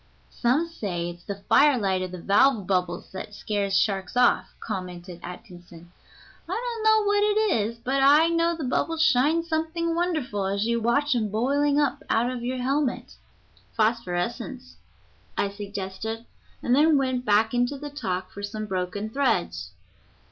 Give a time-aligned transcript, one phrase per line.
[0.31, 5.19] "Some say it's the fire light of the valve bubbles that scares sharks off," commented
[5.21, 5.91] Atkinson.
[6.49, 10.65] "I don't know what it is, but I know the bubbles shine something wonderful as
[10.65, 13.13] you watch 'em boiling up out of your helmet."
[13.73, 14.77] "Phosphorescence,"
[15.37, 16.25] I suggested,
[16.63, 19.69] and then went back into the talk for some broken threads.